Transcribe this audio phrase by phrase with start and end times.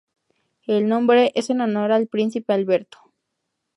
[0.65, 2.97] El nombre es en honor al Príncipe Alberto.